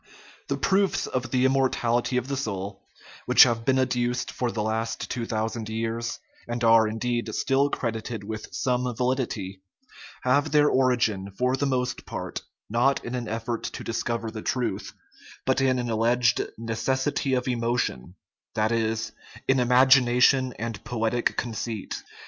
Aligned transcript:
The 0.47 0.57
proofs 0.57 1.05
of 1.05 1.29
the 1.29 1.45
immortality 1.45 2.17
of 2.17 2.27
the 2.27 2.35
soul, 2.35 2.81
which 3.27 3.43
have 3.43 3.63
been 3.65 3.77
adduced 3.77 4.31
for 4.31 4.49
the 4.51 4.63
last 4.63 5.11
two 5.11 5.27
thousand 5.27 5.69
years, 5.69 6.17
and 6.47 6.63
are, 6.63 6.87
indeed, 6.87 7.31
still 7.35 7.69
credited 7.69 8.23
with 8.23 8.47
some 8.51 8.81
validity, 8.95 9.61
have 10.23 10.51
their 10.51 10.67
or 10.69 10.89
igin, 10.89 11.27
for 11.37 11.55
the 11.55 11.67
most 11.67 12.07
part, 12.07 12.41
not 12.67 13.05
in 13.05 13.13
an 13.13 13.27
effort 13.27 13.61
to 13.65 13.83
discover 13.83 14.31
the 14.31 14.41
truth, 14.41 14.91
but 15.45 15.61
in 15.61 15.77
an 15.77 15.87
alleged 15.91 16.47
"necessity 16.57 17.35
of 17.35 17.47
emotion" 17.47 18.15
that 18.55 18.71
is, 18.71 19.11
in 19.47 19.59
imagination 19.59 20.53
and 20.53 20.83
poetic 20.83 21.37
conceit. 21.37 21.93